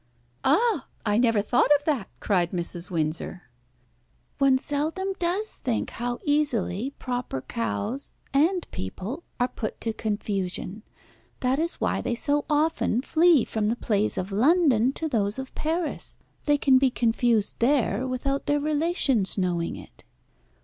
[0.43, 0.87] "Ah!
[1.05, 2.89] I never thought of that!" cried Mrs.
[2.89, 3.43] Windsor.
[4.39, 10.81] "One seldom does think how easily proper cows and people are put to confusion.
[11.41, 15.53] That is why they so often flee from the plays of London to those of
[15.53, 16.17] Paris.
[16.45, 20.03] They can be confused there without their relations knowing it."